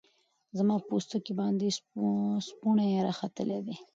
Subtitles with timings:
[0.57, 1.69] زما په پوستکی باندی
[2.47, 3.75] سپوڼۍ راختلې دی